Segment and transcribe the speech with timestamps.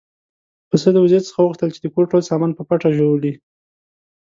[0.69, 3.33] پسه د وزې څخه وغوښتل چې د کور ټول سامان په پټه ژوولی.